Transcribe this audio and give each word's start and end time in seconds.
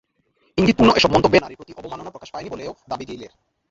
ইঙ্গিতপূর্ণ 0.57 0.89
এসব 0.95 1.09
মন্তব্যে 1.11 1.41
নারীর 1.41 1.59
প্রতি 1.59 1.73
অবমাননা 1.73 2.13
প্রকাশ 2.13 2.29
পায়নি 2.31 2.49
বলেও 2.49 2.71
দাবি 2.89 3.05
গেইলের। 3.09 3.31